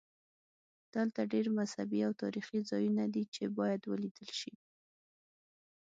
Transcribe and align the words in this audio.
دلته 0.95 1.21
ډېر 1.33 1.45
مذهبي 1.57 1.99
او 2.07 2.11
تاریخي 2.23 2.59
ځایونه 2.69 3.03
دي 3.13 3.23
چې 3.33 3.43
باید 3.57 3.81
ولیدل 3.91 4.29
شي. 4.39 4.53